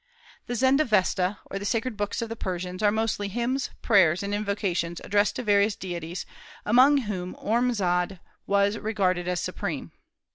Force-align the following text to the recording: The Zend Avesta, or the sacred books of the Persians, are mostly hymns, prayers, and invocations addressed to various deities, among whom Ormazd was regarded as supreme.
The 0.47 0.55
Zend 0.55 0.81
Avesta, 0.81 1.37
or 1.45 1.59
the 1.59 1.63
sacred 1.63 1.95
books 1.95 2.23
of 2.23 2.29
the 2.29 2.35
Persians, 2.35 2.81
are 2.81 2.89
mostly 2.91 3.27
hymns, 3.27 3.69
prayers, 3.83 4.23
and 4.23 4.33
invocations 4.33 4.99
addressed 5.03 5.35
to 5.35 5.43
various 5.43 5.75
deities, 5.75 6.25
among 6.65 7.01
whom 7.01 7.35
Ormazd 7.35 8.17
was 8.47 8.79
regarded 8.79 9.27
as 9.27 9.41
supreme. 9.41 9.91